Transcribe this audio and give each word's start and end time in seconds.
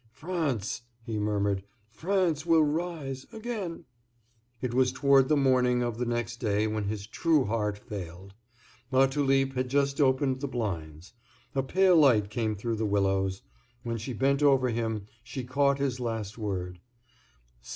"France," 0.13 0.81
he 1.05 1.19
murmured, 1.19 1.61
"France 1.91 2.43
will 2.43 2.63
rise—again." 2.63 3.85
It 4.59 4.73
was 4.73 4.91
toward 4.91 5.29
the 5.29 5.37
morning 5.37 5.83
of 5.83 5.99
the 5.99 6.07
next 6.07 6.37
day 6.37 6.65
when 6.65 6.85
his 6.85 7.05
true 7.05 7.45
heart 7.45 7.77
failed. 7.77 8.33
Latulipe 8.91 9.53
had 9.53 9.69
just 9.69 10.01
opened 10.01 10.41
the 10.41 10.47
blinds. 10.47 11.13
A 11.53 11.61
pale 11.61 11.97
light 11.97 12.31
came 12.31 12.55
through 12.55 12.77
the 12.77 12.83
willows. 12.87 13.43
When 13.83 13.99
she 13.99 14.13
bent 14.13 14.41
over 14.41 14.69
him 14.69 15.05
she 15.23 15.43
caught 15.43 15.77
his 15.77 15.99
last 15.99 16.35
word. 16.35 16.79